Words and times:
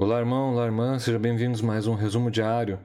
Olá, 0.00 0.20
irmão, 0.20 0.52
olá, 0.52 0.64
irmã, 0.64 0.96
sejam 0.96 1.20
bem-vindos 1.20 1.60
a 1.60 1.66
mais 1.66 1.88
um 1.88 1.96
resumo 1.96 2.30
diário, 2.30 2.78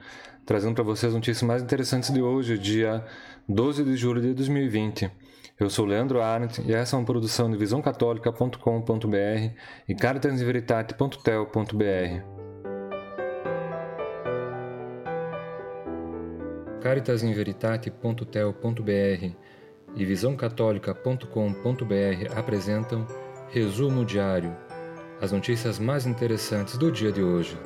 trazendo 0.47 0.73
para 0.73 0.83
vocês 0.83 1.11
as 1.11 1.15
notícias 1.15 1.43
mais 1.43 1.61
interessantes 1.61 2.11
de 2.11 2.19
hoje, 2.19 2.57
dia 2.57 3.05
12 3.47 3.83
de 3.83 3.95
julho 3.95 4.19
de 4.19 4.33
2020. 4.33 5.11
Eu 5.59 5.69
sou 5.69 5.85
Leandro 5.85 6.23
Arendt 6.23 6.59
e 6.63 6.73
essa 6.73 6.95
é 6.95 6.99
uma 6.99 7.05
produção 7.05 7.51
de 7.51 7.55
visãocatólica.com.br 7.55 9.53
e 9.87 9.93
caritasinveritate.tel.br. 9.93 12.23
Caritasinveritate.tel.br 16.81 19.35
e 19.95 20.03
visãocatólica.com.br 20.03 22.35
apresentam 22.35 23.05
Resumo 23.51 24.03
Diário 24.03 24.62
as 25.23 25.31
notícias 25.31 25.79
mais 25.79 26.05
interessantes 26.05 26.77
do 26.77 26.91
dia 26.91 27.09
de 27.09 27.23
hoje. 27.23 27.57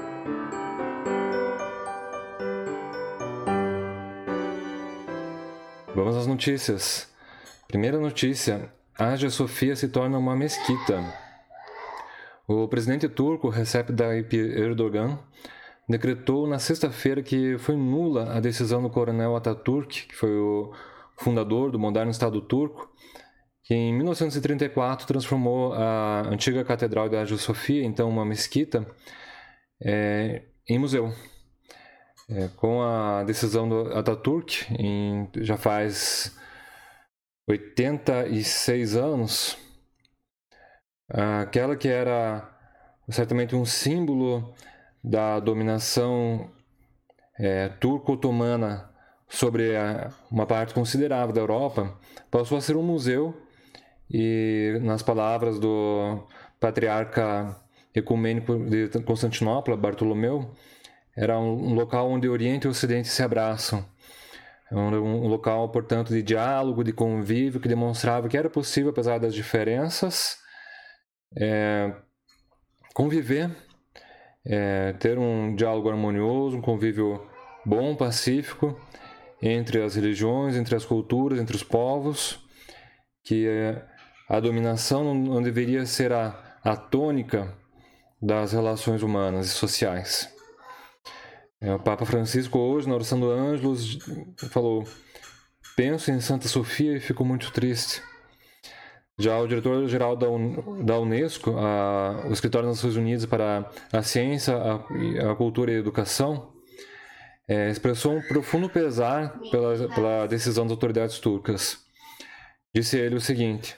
Vamos 5.95 6.15
às 6.15 6.27
notícias. 6.27 7.11
Primeira 7.67 7.97
notícia: 7.97 8.71
Hagia 8.95 9.31
Sofia 9.31 9.75
se 9.75 9.87
torna 9.87 10.19
uma 10.19 10.35
mesquita. 10.35 11.03
O 12.47 12.67
presidente 12.67 13.09
turco 13.09 13.49
Recep 13.49 13.91
Tayyip 13.91 14.37
Erdogan 14.37 15.17
decretou 15.89 16.45
na 16.45 16.59
sexta-feira 16.59 17.23
que 17.23 17.57
foi 17.57 17.75
nula 17.75 18.37
a 18.37 18.39
decisão 18.39 18.83
do 18.83 18.89
coronel 18.91 19.35
Atatürk, 19.35 20.05
que 20.05 20.15
foi 20.15 20.29
o 20.29 20.71
fundador 21.17 21.71
do 21.71 21.79
moderno 21.79 22.11
Estado 22.11 22.39
turco, 22.39 22.87
que 23.67 23.75
em 23.75 23.93
1934 23.93 25.05
transformou 25.05 25.73
a 25.73 26.21
antiga 26.21 26.63
Catedral 26.63 27.09
de 27.09 27.17
Hagia 27.17 27.37
Sofia, 27.37 27.83
então 27.83 28.07
uma 28.07 28.23
mesquita, 28.23 28.87
é, 29.83 30.43
em 30.69 30.79
museu. 30.79 31.13
É, 32.29 32.47
com 32.55 32.81
a 32.81 33.25
decisão 33.25 33.67
do 33.67 33.93
Ataturk, 33.93 34.65
em, 34.71 35.29
já 35.35 35.57
faz 35.57 36.33
86 37.45 38.95
anos, 38.95 39.57
aquela 41.09 41.75
que 41.75 41.89
era 41.89 42.49
certamente 43.09 43.53
um 43.53 43.65
símbolo 43.65 44.55
da 45.03 45.41
dominação 45.41 46.49
é, 47.37 47.67
turco-otomana 47.67 48.89
sobre 49.27 49.75
a, 49.75 50.13
uma 50.31 50.45
parte 50.45 50.73
considerável 50.73 51.35
da 51.35 51.41
Europa, 51.41 51.99
passou 52.31 52.57
a 52.57 52.61
ser 52.61 52.77
um 52.77 52.83
museu 52.83 53.45
e 54.09 54.79
nas 54.81 55.01
palavras 55.01 55.59
do 55.59 56.23
patriarca 56.59 57.55
ecumênico 57.93 58.57
de 58.57 58.89
Constantinopla, 59.03 59.75
Bartolomeu, 59.75 60.51
era 61.15 61.39
um 61.39 61.73
local 61.73 62.09
onde 62.09 62.29
Oriente 62.29 62.65
e 62.65 62.69
Ocidente 62.69 63.07
se 63.07 63.23
abraçam. 63.23 63.83
Um 64.71 65.27
local, 65.27 65.69
portanto, 65.69 66.09
de 66.09 66.21
diálogo, 66.21 66.83
de 66.83 66.91
convívio, 66.91 67.59
que 67.59 67.69
demonstrava 67.69 68.27
que 68.27 68.37
era 68.37 68.49
possível, 68.49 68.91
apesar 68.91 69.17
das 69.17 69.33
diferenças, 69.33 70.37
é, 71.35 71.93
conviver, 72.93 73.49
é, 74.45 74.93
ter 74.93 75.17
um 75.17 75.55
diálogo 75.55 75.89
harmonioso, 75.89 76.57
um 76.57 76.61
convívio 76.61 77.25
bom, 77.65 77.95
pacífico, 77.95 78.79
entre 79.41 79.81
as 79.81 79.95
religiões, 79.95 80.55
entre 80.55 80.75
as 80.75 80.83
culturas, 80.85 81.39
entre 81.39 81.55
os 81.55 81.63
povos, 81.63 82.45
que 83.23 83.47
é, 83.47 83.85
a 84.27 84.39
dominação 84.39 85.13
não 85.13 85.41
deveria 85.41 85.85
ser 85.85 86.11
a, 86.11 86.59
a 86.63 86.75
tônica 86.75 87.53
das 88.21 88.51
relações 88.51 89.01
humanas 89.01 89.47
e 89.47 89.49
sociais. 89.49 90.33
É, 91.61 91.73
o 91.73 91.79
Papa 91.79 92.05
Francisco, 92.05 92.59
hoje, 92.59 92.87
na 92.87 92.95
oração 92.95 93.19
do 93.19 93.31
Ângelos, 93.31 93.97
falou: 94.51 94.87
Penso 95.75 96.11
em 96.11 96.19
Santa 96.19 96.47
Sofia 96.47 96.95
e 96.95 96.99
fico 96.99 97.23
muito 97.23 97.51
triste. 97.51 98.01
Já 99.19 99.39
o 99.39 99.47
diretor-geral 99.47 100.15
da, 100.15 100.99
Unesco, 100.99 101.57
a, 101.57 102.27
o 102.27 102.33
Escritório 102.33 102.67
das 102.67 102.77
Nações 102.77 102.95
Unidas 102.95 103.25
para 103.25 103.67
a 103.91 104.03
Ciência, 104.03 104.55
a, 104.55 105.31
a 105.31 105.35
Cultura 105.35 105.71
e 105.71 105.75
a 105.75 105.79
Educação, 105.79 106.53
é, 107.47 107.69
expressou 107.71 108.15
um 108.15 108.21
profundo 108.21 108.69
pesar 108.69 109.39
pela, 109.49 109.87
pela 109.89 110.27
decisão 110.27 110.65
das 110.65 110.71
autoridades 110.71 111.17
turcas. 111.17 111.79
Disse 112.75 112.97
ele 112.97 113.15
o 113.15 113.21
seguinte: 113.21 113.75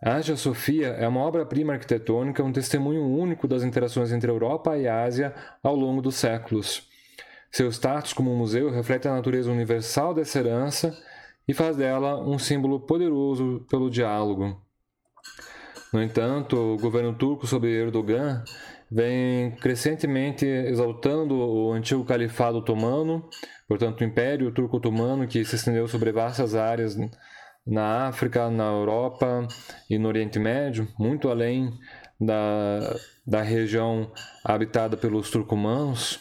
Hagia 0.00 0.36
Sofia 0.36 0.88
é 0.90 1.08
uma 1.08 1.20
obra-prima 1.20 1.72
arquitetônica, 1.72 2.42
um 2.42 2.52
testemunho 2.52 3.04
único 3.04 3.48
das 3.48 3.64
interações 3.64 4.12
entre 4.12 4.30
Europa 4.30 4.78
e 4.78 4.86
Ásia 4.86 5.34
ao 5.60 5.74
longo 5.74 6.00
dos 6.00 6.14
séculos. 6.14 6.88
Seu 7.50 7.68
status 7.72 8.12
como 8.12 8.34
museu 8.36 8.70
reflete 8.70 9.08
a 9.08 9.14
natureza 9.14 9.50
universal 9.50 10.14
dessa 10.14 10.38
herança 10.38 10.96
e 11.48 11.52
faz 11.52 11.76
dela 11.76 12.20
um 12.20 12.38
símbolo 12.38 12.78
poderoso 12.78 13.66
pelo 13.68 13.90
diálogo. 13.90 14.62
No 15.92 16.00
entanto, 16.00 16.56
o 16.56 16.76
governo 16.76 17.14
turco 17.14 17.46
sob 17.46 17.66
Erdogan 17.66 18.44
vem 18.90 19.50
crescentemente 19.52 20.46
exaltando 20.46 21.34
o 21.34 21.72
antigo 21.72 22.04
califado 22.04 22.58
otomano, 22.58 23.28
portanto, 23.66 24.02
o 24.02 24.04
Império 24.04 24.52
Turco-Otomano 24.52 25.26
que 25.26 25.44
se 25.44 25.56
estendeu 25.56 25.88
sobre 25.88 26.12
vastas 26.12 26.54
áreas 26.54 26.94
na 27.68 28.08
África, 28.08 28.50
na 28.50 28.64
Europa 28.64 29.46
e 29.90 29.98
no 29.98 30.08
Oriente 30.08 30.38
Médio, 30.38 30.88
muito 30.98 31.28
além 31.28 31.78
da, 32.18 32.96
da 33.26 33.42
região 33.42 34.10
habitada 34.42 34.96
pelos 34.96 35.30
turcomanos, 35.30 36.18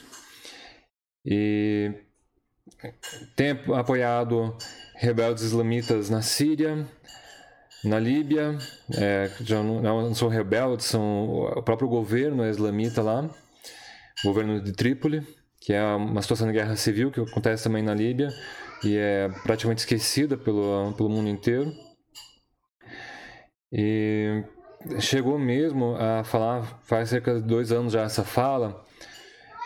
e 1.26 1.94
tem 3.36 3.52
apoiado 3.74 4.56
rebeldes 4.96 5.44
islamitas 5.44 6.10
na 6.10 6.22
Síria, 6.22 6.86
na 7.84 8.00
Líbia, 8.00 8.58
é, 8.96 9.32
já 9.42 9.64
não, 9.64 9.82
não, 9.82 10.14
são 10.14 10.28
rebeldes, 10.28 10.88
são 10.88 11.30
o 11.30 11.64
próprio 11.64 11.88
governo 11.88 12.44
é 12.44 12.50
islamita 12.50 13.02
lá, 13.02 13.30
governo 14.24 14.62
de 14.62 14.74
Trípoli, 14.74 15.26
que 15.68 15.74
é 15.74 15.84
uma 15.84 16.22
situação 16.22 16.48
de 16.48 16.54
guerra 16.54 16.78
civil 16.78 17.12
que 17.12 17.20
acontece 17.20 17.66
também 17.66 17.84
na 17.84 17.94
Líbia, 17.94 18.30
e 18.86 18.96
é 18.96 19.28
praticamente 19.44 19.80
esquecida 19.80 20.38
pelo, 20.38 20.94
pelo 20.94 21.10
mundo 21.10 21.28
inteiro. 21.28 21.74
E 23.70 24.46
chegou 25.02 25.38
mesmo 25.38 25.98
a 25.98 26.24
falar, 26.24 26.64
faz 26.84 27.10
cerca 27.10 27.34
de 27.36 27.42
dois 27.42 27.74
anos 27.74 27.92
já 27.92 28.04
essa 28.04 28.24
fala, 28.24 28.82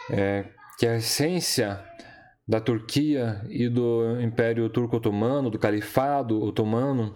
é, 0.10 0.46
que 0.80 0.88
a 0.88 0.96
essência 0.96 1.80
da 2.48 2.60
Turquia 2.60 3.40
e 3.48 3.70
do 3.70 4.20
Império 4.22 4.68
Turco-Otomano, 4.72 5.52
do 5.52 5.60
Califado 5.60 6.42
Otomano, 6.42 7.16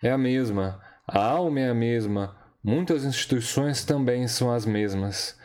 é 0.00 0.12
a 0.12 0.16
mesma. 0.16 0.80
A 1.08 1.24
alma 1.24 1.58
é 1.58 1.70
a 1.70 1.74
mesma. 1.74 2.36
Muitas 2.62 3.04
instituições 3.04 3.84
também 3.84 4.28
são 4.28 4.52
as 4.52 4.64
mesmas. 4.64 5.36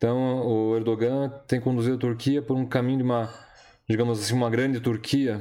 Então, 0.00 0.46
o 0.46 0.76
Erdogan 0.76 1.28
tem 1.46 1.60
conduzido 1.60 1.96
a 1.96 1.98
Turquia 2.00 2.40
por 2.40 2.56
um 2.56 2.64
caminho 2.64 2.98
de 2.98 3.04
uma 3.04 3.28
digamos 3.90 4.20
assim, 4.20 4.34
uma 4.34 4.48
grande 4.48 4.78
Turquia, 4.78 5.40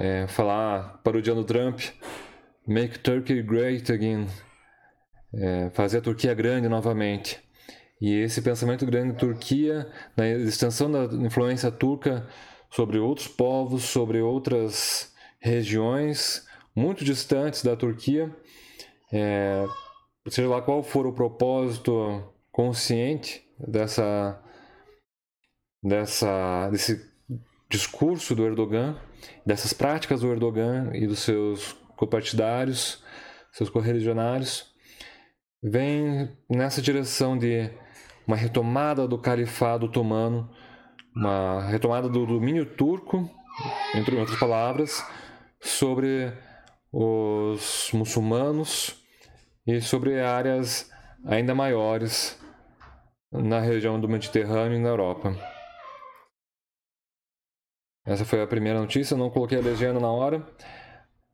é, 0.00 0.26
falar, 0.26 0.98
parodiando 1.04 1.44
Trump, 1.44 1.78
Make 2.66 3.00
Turkey 3.00 3.42
Great 3.42 3.92
Again, 3.92 4.26
é, 5.34 5.68
fazer 5.74 5.98
a 5.98 6.00
Turquia 6.00 6.32
grande 6.32 6.70
novamente. 6.70 7.38
E 8.00 8.14
esse 8.14 8.40
pensamento 8.40 8.86
grande 8.86 9.12
de 9.12 9.18
Turquia, 9.18 9.86
na 10.16 10.26
extensão 10.26 10.90
da 10.90 11.04
influência 11.16 11.70
turca 11.70 12.26
sobre 12.70 12.98
outros 12.98 13.28
povos, 13.28 13.84
sobre 13.84 14.22
outras 14.22 15.12
regiões 15.38 16.46
muito 16.74 17.04
distantes 17.04 17.62
da 17.62 17.76
Turquia, 17.76 18.34
é, 19.12 19.66
seja 20.30 20.48
lá 20.48 20.62
qual 20.62 20.82
for 20.82 21.06
o 21.06 21.12
propósito 21.12 22.24
consciente 22.50 23.43
dessa, 23.66 24.40
dessa, 25.82 26.68
desse 26.70 27.12
discurso 27.68 28.34
do 28.34 28.46
Erdogan, 28.46 28.96
dessas 29.44 29.72
práticas 29.72 30.20
do 30.20 30.30
Erdogan 30.30 30.90
e 30.94 31.06
dos 31.06 31.20
seus 31.20 31.72
copartidários, 31.96 33.02
seus 33.52 33.70
correligionários, 33.70 34.72
vem 35.62 36.36
nessa 36.48 36.82
direção 36.82 37.38
de 37.38 37.70
uma 38.26 38.36
retomada 38.36 39.06
do 39.08 39.18
califado 39.18 39.86
otomano, 39.86 40.50
uma 41.14 41.62
retomada 41.66 42.08
do 42.08 42.26
domínio 42.26 42.66
turco, 42.66 43.30
entre 43.94 44.16
outras 44.16 44.38
palavras, 44.38 45.04
sobre 45.60 46.32
os 46.92 47.90
muçulmanos 47.92 49.02
e 49.66 49.80
sobre 49.80 50.20
áreas 50.20 50.90
ainda 51.24 51.54
maiores 51.54 52.38
na 53.34 53.60
região 53.60 54.00
do 54.00 54.08
Mediterrâneo 54.08 54.78
e 54.78 54.80
na 54.80 54.88
Europa. 54.88 55.36
Essa 58.06 58.24
foi 58.24 58.42
a 58.42 58.46
primeira 58.46 58.78
notícia, 58.78 59.16
não 59.16 59.30
coloquei 59.30 59.58
a 59.58 59.62
legenda 59.62 59.98
na 59.98 60.10
hora. 60.10 60.46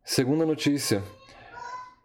Segunda 0.05 0.47
notícia: 0.47 1.03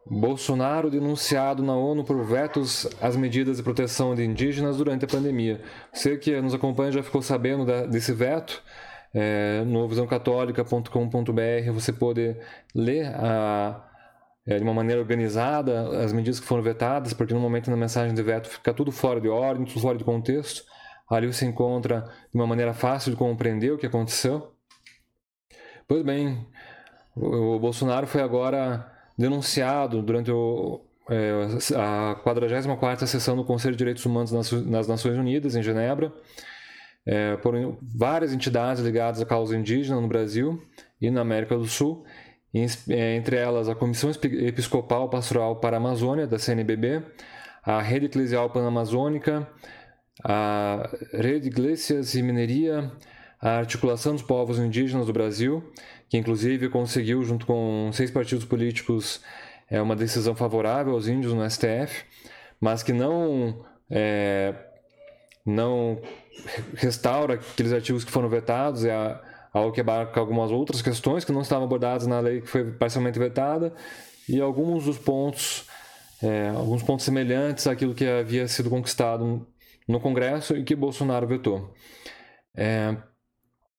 Bolsonaro 0.05 0.89
denunciado 0.89 1.63
na 1.63 1.75
ONU 1.75 2.03
por 2.03 2.23
vetos 2.25 2.87
às 3.01 3.15
medidas 3.15 3.57
de 3.57 3.63
proteção 3.63 4.13
de 4.15 4.23
indígenas 4.23 4.77
durante 4.77 5.05
a 5.05 5.07
pandemia. 5.07 5.61
Você 5.93 6.17
que 6.17 6.39
nos 6.41 6.53
acompanha 6.53 6.91
já 6.91 7.03
ficou 7.03 7.21
sabendo 7.21 7.65
desse 7.87 8.13
veto. 8.13 8.61
É, 9.17 9.63
no 9.65 9.87
visãocatólica.com.br 9.87 11.71
você 11.73 11.93
pode 11.93 12.35
ler 12.73 13.05
a, 13.15 13.81
é, 14.47 14.57
de 14.57 14.63
uma 14.63 14.73
maneira 14.73 15.01
organizada 15.01 16.03
as 16.03 16.13
medidas 16.13 16.39
que 16.39 16.45
foram 16.45 16.61
vetadas, 16.61 17.13
porque 17.13 17.33
no 17.33 17.39
momento 17.39 17.69
da 17.69 17.77
mensagem 17.77 18.13
de 18.13 18.21
veto 18.21 18.47
fica 18.47 18.73
tudo 18.73 18.91
fora 18.91 19.19
de 19.19 19.27
ordem, 19.27 19.65
tudo 19.65 19.81
fora 19.81 19.97
de 19.97 20.03
contexto. 20.03 20.63
Ali 21.09 21.27
você 21.31 21.45
encontra 21.45 22.01
de 22.01 22.35
uma 22.35 22.47
maneira 22.47 22.73
fácil 22.73 23.11
de 23.11 23.17
compreender 23.17 23.71
o 23.71 23.77
que 23.77 23.85
aconteceu. 23.85 24.51
Pois 25.87 26.03
bem, 26.03 26.47
o 27.15 27.59
Bolsonaro 27.59 28.07
foi 28.07 28.21
agora 28.21 28.91
denunciado 29.17 30.01
durante 30.01 30.31
o, 30.31 30.81
é, 31.09 31.31
a 31.75 32.21
44ª 32.23 33.05
sessão 33.05 33.35
do 33.35 33.45
Conselho 33.45 33.73
de 33.73 33.77
Direitos 33.77 34.05
Humanos 34.05 34.31
nas 34.31 34.87
Nações 34.87 35.17
Unidas, 35.17 35.55
em 35.55 35.61
Genebra, 35.61 36.11
é, 37.05 37.37
por 37.37 37.53
várias 37.81 38.33
entidades 38.33 38.81
ligadas 38.83 39.21
à 39.21 39.25
causa 39.25 39.55
indígena 39.55 40.01
no 40.01 40.07
Brasil 40.07 40.61
e 40.99 41.11
na 41.11 41.21
América 41.21 41.55
do 41.55 41.65
Sul, 41.65 42.03
entre 42.55 43.35
elas 43.35 43.67
a 43.67 43.75
Comissão 43.75 44.09
Episcopal 44.23 45.09
Pastoral 45.09 45.57
para 45.57 45.75
a 45.75 45.79
Amazônia, 45.79 46.25
da 46.25 46.39
CNBB, 46.39 47.03
a 47.61 47.81
Rede 47.81 48.05
Eclesial 48.05 48.49
Panamazônica, 48.49 49.47
a 50.23 50.89
Rede 51.11 51.47
Iglesias 51.47 52.15
e 52.15 52.21
Mineria, 52.21 52.91
a 53.41 53.57
Articulação 53.57 54.13
dos 54.13 54.21
Povos 54.21 54.57
Indígenas 54.57 55.07
do 55.07 55.13
Brasil, 55.13 55.69
que 56.07 56.17
inclusive 56.17 56.69
conseguiu, 56.69 57.23
junto 57.23 57.45
com 57.45 57.89
seis 57.91 58.09
partidos 58.09 58.45
políticos, 58.45 59.21
é, 59.69 59.81
uma 59.81 59.95
decisão 59.95 60.33
favorável 60.33 60.93
aos 60.93 61.07
índios 61.07 61.33
no 61.33 61.49
STF, 61.49 62.05
mas 62.61 62.81
que 62.81 62.93
não, 62.93 63.65
é, 63.89 64.55
não 65.45 65.99
restaura 66.75 67.33
aqueles 67.33 67.73
artigos 67.73 68.05
que 68.05 68.11
foram 68.11 68.29
vetados, 68.29 68.85
é 68.85 69.19
algo 69.55 69.71
que 69.71 69.79
abarca 69.79 70.19
algumas 70.19 70.51
outras 70.51 70.81
questões 70.81 71.23
que 71.23 71.31
não 71.31 71.39
estavam 71.39 71.63
abordadas 71.63 72.05
na 72.05 72.19
lei 72.19 72.41
que 72.41 72.47
foi 72.47 72.73
parcialmente 72.73 73.17
vetada, 73.17 73.73
e 74.27 74.41
alguns 74.41 74.83
dos 74.83 74.97
pontos, 74.97 75.65
é, 76.21 76.49
alguns 76.49 76.83
pontos 76.83 77.05
semelhantes 77.05 77.65
àquilo 77.65 77.93
que 77.93 78.05
havia 78.05 78.47
sido 78.49 78.69
conquistado 78.69 79.47
no 79.87 79.99
Congresso 79.99 80.57
e 80.57 80.63
que 80.63 80.75
Bolsonaro 80.75 81.25
vetou. 81.25 81.73
É, 82.53 82.97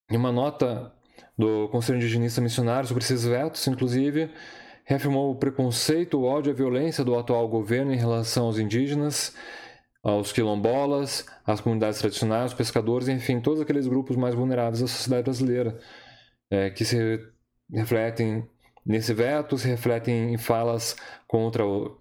em 0.09 0.17
uma 0.17 0.31
nota 0.31 0.91
do 1.37 1.67
Conselho 1.67 1.97
Indigenista 1.97 2.41
Missionário 2.41 2.87
sobre 2.87 3.03
esses 3.03 3.23
vetos, 3.23 3.67
inclusive, 3.67 4.31
reafirmou 4.83 5.31
o 5.31 5.35
preconceito, 5.35 6.17
o 6.17 6.23
ódio 6.23 6.49
e 6.49 6.53
a 6.53 6.55
violência 6.55 7.03
do 7.03 7.15
atual 7.19 7.47
governo 7.47 7.93
em 7.93 7.97
relação 7.97 8.45
aos 8.47 8.57
indígenas, 8.57 9.35
aos 10.07 10.31
quilombolas, 10.31 11.25
às 11.45 11.59
comunidades 11.59 11.99
tradicionais, 11.99 12.43
aos 12.43 12.53
pescadores, 12.53 13.09
enfim, 13.09 13.41
todos 13.41 13.59
aqueles 13.59 13.87
grupos 13.87 14.15
mais 14.15 14.33
vulneráveis 14.33 14.79
da 14.79 14.87
sociedade 14.87 15.23
brasileira, 15.23 15.77
é, 16.49 16.69
que 16.69 16.85
se 16.85 17.19
refletem 17.69 18.49
nesse 18.85 19.13
veto, 19.13 19.57
se 19.57 19.67
refletem 19.67 20.33
em 20.33 20.37
falas 20.37 20.95
contra 21.27 21.65
o, 21.65 21.97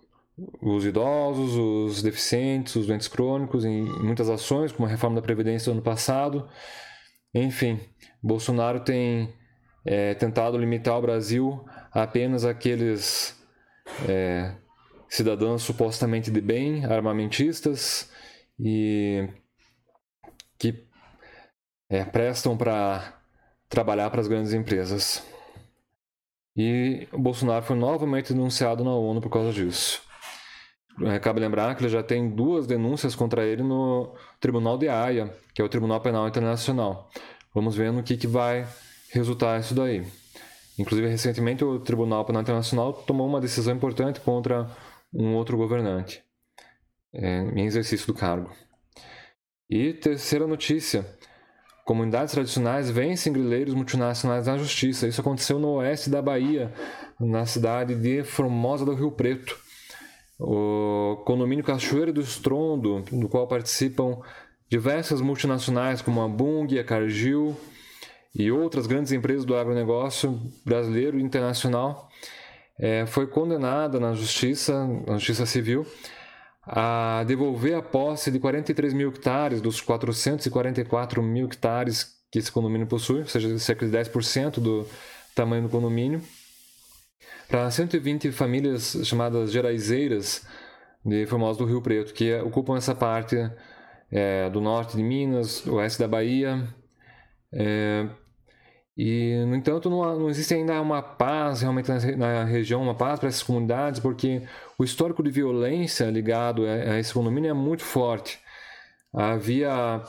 os 0.63 0.85
idosos, 0.85 1.57
os 1.57 2.01
deficientes, 2.01 2.77
os 2.77 2.87
doentes 2.87 3.09
crônicos, 3.09 3.65
em 3.65 3.83
muitas 4.01 4.31
ações, 4.31 4.71
como 4.71 4.87
a 4.87 4.91
reforma 4.91 5.17
da 5.17 5.23
Previdência 5.23 5.73
do 5.73 5.75
ano 5.75 5.83
passado. 5.83 6.49
Enfim, 7.35 7.81
Bolsonaro 8.23 8.85
tem 8.85 9.35
é, 9.85 10.15
tentado 10.15 10.57
limitar 10.57 10.97
o 10.97 11.03
Brasil 11.03 11.61
apenas 11.91 12.45
aqueles 12.45 13.37
é, 14.09 14.55
cidadãos 15.09 15.63
supostamente 15.63 16.31
de 16.31 16.41
bem, 16.41 16.85
armamentistas 16.85 18.11
e 18.59 19.29
que 20.59 20.87
é, 21.89 22.05
prestam 22.05 22.57
para 22.57 23.21
trabalhar 23.69 24.11
para 24.11 24.21
as 24.21 24.29
grandes 24.29 24.53
empresas. 24.53 25.23
E 26.57 27.07
o 27.13 27.19
Bolsonaro 27.19 27.65
foi 27.65 27.77
novamente 27.77 28.33
denunciado 28.33 28.83
na 28.83 28.91
ONU 28.91 29.21
por 29.21 29.31
causa 29.31 29.53
disso. 29.53 30.03
É, 31.03 31.19
cabe 31.19 31.41
lembrar 31.41 31.75
que 31.75 31.83
ele 31.83 31.91
já 31.91 32.03
tem 32.03 32.31
duas 32.31 32.67
denúncias 32.67 33.15
contra 33.15 33.45
ele 33.45 33.63
no 33.63 34.15
Tribunal 34.41 34.79
de 34.79 34.89
Haia, 34.89 35.31
que 35.55 35.61
é 35.61 35.65
o 35.65 35.69
Tribunal 35.69 36.01
Penal 36.01 36.27
Internacional. 36.27 37.11
Vamos 37.55 37.77
ver 37.77 37.93
no 37.93 38.03
que, 38.03 38.17
que 38.17 38.27
vai 38.27 38.67
resultar 39.11 39.61
isso 39.61 39.75
daí. 39.75 40.07
Inclusive, 40.79 41.09
recentemente, 41.09 41.65
o 41.65 41.79
Tribunal 41.79 42.25
Penal 42.25 42.43
Internacional 42.43 42.93
tomou 42.93 43.27
uma 43.27 43.41
decisão 43.41 43.75
importante 43.75 44.21
contra 44.21 44.71
um 45.13 45.35
outro 45.35 45.57
governante 45.57 46.23
é, 47.13 47.41
em 47.55 47.65
exercício 47.67 48.07
do 48.07 48.15
cargo. 48.15 48.51
E 49.69 49.93
terceira 49.95 50.47
notícia: 50.47 51.07
comunidades 51.85 52.33
tradicionais 52.33 52.91
vencem 52.91 53.33
grileiros 53.33 53.75
multinacionais 53.75 54.47
na 54.47 54.57
justiça. 54.59 55.09
Isso 55.09 55.21
aconteceu 55.21 55.59
no 55.59 55.75
oeste 55.75 56.11
da 56.11 56.23
Bahia, 56.23 56.73
na 57.19 57.47
cidade 57.47 57.95
de 57.95 58.23
Formosa 58.23 58.85
do 58.85 58.95
Rio 58.95 59.13
Preto. 59.13 59.59
O 60.39 61.23
condomínio 61.25 61.65
Cachoeira 61.65 62.13
do 62.13 62.21
Estrondo, 62.21 63.03
do 63.11 63.29
qual 63.29 63.49
participam 63.49 64.21
diversas 64.69 65.21
multinacionais 65.21 66.03
como 66.03 66.21
a 66.21 66.29
Bung, 66.29 66.79
a 66.79 66.85
Cargill 66.85 67.57
e 68.35 68.51
outras 68.51 68.87
grandes 68.87 69.13
empresas 69.13 69.47
do 69.47 69.57
agronegócio 69.57 70.39
brasileiro 70.65 71.19
e 71.19 71.23
internacional, 71.23 72.11
é, 72.79 73.07
foi 73.07 73.27
condenada 73.27 73.99
na 73.99 74.13
justiça, 74.13 74.87
na 75.07 75.15
justiça 75.15 75.47
civil, 75.47 75.87
a 76.63 77.25
devolver 77.27 77.77
a 77.77 77.83
posse 77.83 78.31
de 78.31 78.39
43 78.39 78.93
mil 78.93 79.09
hectares 79.09 79.61
dos 79.61 79.81
444 79.81 81.23
mil 81.23 81.47
hectares 81.47 82.17
que 82.31 82.39
esse 82.39 82.51
condomínio 82.51 82.87
possui, 82.87 83.21
ou 83.21 83.27
seja, 83.27 83.59
cerca 83.59 83.87
de 83.87 83.93
10% 83.97 84.61
do 84.61 84.87
tamanho 85.35 85.63
do 85.63 85.69
condomínio, 85.69 86.21
para 87.49 87.71
120 87.71 88.33
famílias 88.33 88.99
chamadas 89.05 89.53
geraizeiras 89.53 90.45
de 91.05 91.25
Formosa 91.27 91.61
do 91.61 91.65
Rio 91.65 91.81
Preto, 91.81 92.13
que 92.13 92.35
ocupam 92.41 92.77
essa 92.77 92.95
parte 92.95 93.37
é, 94.11 94.51
do 94.51 94.61
norte 94.61 94.97
de 94.97 95.03
Minas, 95.03 95.65
oeste 95.67 96.01
da 96.01 96.09
Bahia. 96.09 96.67
É, 97.53 98.09
e, 98.97 99.45
no 99.47 99.55
entanto, 99.55 99.91
não, 99.91 100.19
não, 100.19 100.31
existe 100.31 100.55
ainda 100.55 100.81
uma 100.81 101.03
paz 101.03 101.61
realmente 101.61 101.89
na, 101.91 102.17
na 102.17 102.45
região, 102.45 102.83
uma 102.83 102.95
paz 102.95 103.21
para 103.21 103.29
essas 103.29 103.43
comunidades, 103.43 104.01
porque 104.01 104.43
o 104.79 104.85
histórico 104.85 105.23
de 105.23 105.31
violência 105.31 106.07
ligado 106.07 106.65
a, 106.65 106.95
a 106.95 106.99
esse 106.99 107.13
condomínio 107.13 107.51
é 107.51 107.53
muito 107.53 107.83
forte. 107.83 108.39
Havia 109.13 110.03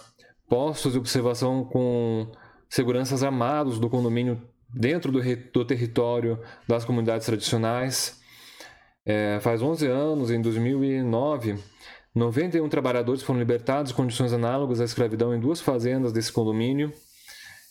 postos 0.47 0.93
de 0.93 0.99
observação 0.99 1.65
com 1.65 2.31
seguranças 2.69 3.23
armados 3.23 3.77
do 3.77 3.89
condomínio 3.89 4.41
dentro 4.69 5.11
do, 5.11 5.21
do 5.51 5.65
território 5.65 6.39
das 6.65 6.85
comunidades 6.85 7.25
tradicionais. 7.25 8.21
É, 9.05 9.39
faz 9.41 9.61
11 9.61 9.85
anos, 9.87 10.31
em 10.31 10.41
2009, 10.41 11.57
91 12.15 12.67
trabalhadores 12.69 13.21
foram 13.21 13.39
libertados 13.39 13.91
em 13.91 13.95
condições 13.95 14.31
análogas 14.31 14.79
à 14.79 14.85
escravidão 14.85 15.35
em 15.35 15.39
duas 15.39 15.59
fazendas 15.59 16.13
desse 16.13 16.31
condomínio. 16.31 16.93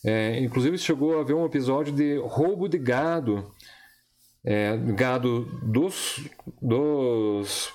É, 0.07 0.39
inclusive, 0.39 0.79
chegou 0.79 1.19
a 1.19 1.23
haver 1.23 1.35
um 1.35 1.45
episódio 1.45 1.93
de 1.93 2.17
roubo 2.19 2.69
de 2.69 2.79
gado, 2.79 3.51
é, 4.45 4.77
gado 4.77 5.47
dos, 5.65 6.25
dos, 6.63 7.73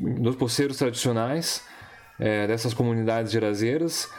dos 0.00 0.34
poceiros 0.36 0.78
tradicionais 0.78 1.62
é, 2.18 2.46
dessas 2.46 2.72
comunidades 2.72 3.30
gerazeiras 3.30 4.10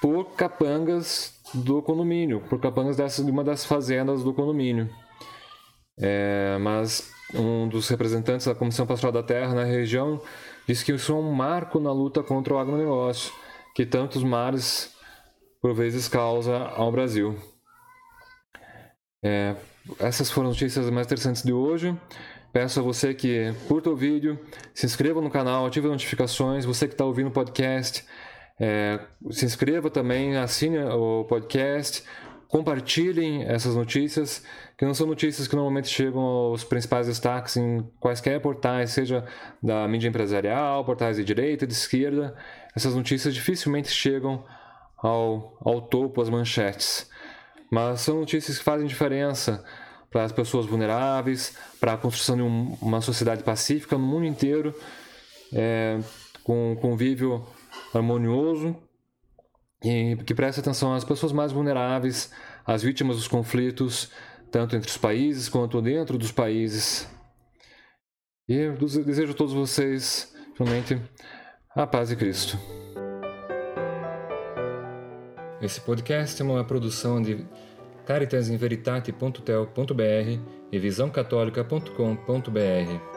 por 0.00 0.36
capangas 0.36 1.34
do 1.52 1.82
condomínio, 1.82 2.40
por 2.48 2.60
capangas 2.60 2.96
de 2.96 3.28
uma 3.28 3.42
das 3.42 3.64
fazendas 3.64 4.22
do 4.22 4.32
condomínio. 4.32 4.88
É, 5.98 6.56
mas 6.60 7.10
um 7.34 7.66
dos 7.66 7.88
representantes 7.88 8.46
da 8.46 8.54
Comissão 8.54 8.86
Pastoral 8.86 9.12
da 9.12 9.24
Terra 9.24 9.54
na 9.54 9.64
região 9.64 10.20
disse 10.68 10.84
que 10.84 10.92
isso 10.92 11.10
é 11.10 11.16
um 11.16 11.32
marco 11.32 11.80
na 11.80 11.90
luta 11.90 12.22
contra 12.22 12.54
o 12.54 12.58
agronegócio, 12.58 13.32
que 13.74 13.84
tantos 13.84 14.22
males 14.22 14.94
por 15.66 15.74
vezes 15.74 16.06
causa 16.06 16.58
ao 16.76 16.92
Brasil. 16.92 17.34
É, 19.20 19.56
essas 19.98 20.30
foram 20.30 20.50
as 20.50 20.54
notícias 20.54 20.88
mais 20.90 21.08
interessantes 21.08 21.42
de 21.42 21.52
hoje. 21.52 21.92
Peço 22.52 22.78
a 22.78 22.82
você 22.84 23.12
que 23.12 23.52
curta 23.66 23.90
o 23.90 23.96
vídeo, 23.96 24.38
se 24.72 24.86
inscreva 24.86 25.20
no 25.20 25.28
canal, 25.28 25.66
ative 25.66 25.88
as 25.88 25.92
notificações. 25.92 26.64
Você 26.64 26.86
que 26.86 26.94
está 26.94 27.04
ouvindo 27.04 27.30
o 27.30 27.32
podcast, 27.32 28.04
é, 28.60 29.00
se 29.30 29.44
inscreva 29.44 29.90
também, 29.90 30.36
assine 30.36 30.78
o 30.78 31.24
podcast, 31.24 32.04
compartilhem 32.46 33.42
essas 33.42 33.74
notícias, 33.74 34.44
que 34.78 34.84
não 34.84 34.94
são 34.94 35.04
notícias 35.04 35.48
que 35.48 35.56
normalmente 35.56 35.88
chegam 35.88 36.20
aos 36.20 36.62
principais 36.62 37.08
destaques 37.08 37.56
em 37.56 37.82
quaisquer 37.98 38.40
portais, 38.40 38.90
seja 38.90 39.26
da 39.60 39.88
mídia 39.88 40.06
empresarial, 40.06 40.84
portais 40.84 41.16
de 41.16 41.24
direita, 41.24 41.66
de 41.66 41.72
esquerda. 41.72 42.36
Essas 42.72 42.94
notícias 42.94 43.34
dificilmente 43.34 43.90
chegam 43.90 44.44
ao, 44.96 45.56
ao 45.60 45.80
topo, 45.82 46.20
às 46.20 46.28
manchetes. 46.28 47.10
Mas 47.70 48.00
são 48.00 48.20
notícias 48.20 48.58
que 48.58 48.64
fazem 48.64 48.86
diferença 48.86 49.64
para 50.10 50.24
as 50.24 50.32
pessoas 50.32 50.66
vulneráveis, 50.66 51.56
para 51.80 51.92
a 51.92 51.96
construção 51.96 52.36
de 52.36 52.42
um, 52.42 52.76
uma 52.80 53.00
sociedade 53.00 53.42
pacífica 53.42 53.98
no 53.98 54.06
mundo 54.06 54.24
inteiro, 54.24 54.74
é, 55.52 55.98
com 56.42 56.76
convívio 56.80 57.44
harmonioso 57.92 58.76
e 59.84 60.16
que 60.24 60.34
preste 60.34 60.60
atenção 60.60 60.94
às 60.94 61.04
pessoas 61.04 61.32
mais 61.32 61.52
vulneráveis, 61.52 62.32
às 62.64 62.82
vítimas 62.82 63.16
dos 63.16 63.28
conflitos, 63.28 64.10
tanto 64.50 64.74
entre 64.76 64.88
os 64.88 64.96
países 64.96 65.48
quanto 65.48 65.82
dentro 65.82 66.16
dos 66.16 66.32
países. 66.32 67.08
E 68.48 68.70
desejo 69.04 69.32
a 69.32 69.36
todos 69.36 69.52
vocês, 69.52 70.32
realmente, 70.56 71.00
a 71.74 71.86
paz 71.86 72.08
de 72.08 72.16
Cristo. 72.16 72.85
Esse 75.60 75.80
podcast 75.80 76.40
é 76.40 76.44
uma 76.44 76.64
produção 76.64 77.20
de 77.22 77.46
caritasinveritate.tel.br 78.04 80.40
e 80.70 80.78
visãocatólica.com.br. 80.78 83.15